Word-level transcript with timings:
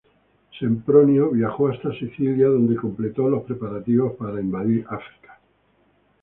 Sempronio 0.59 1.29
viajó 1.29 1.67
hasta 1.67 1.93
Sicilia, 1.93 2.47
donde 2.47 2.75
completó 2.75 3.29
los 3.29 3.43
preparativos 3.43 4.13
para 4.13 4.41
invadir 4.41 4.83
África. 4.89 5.39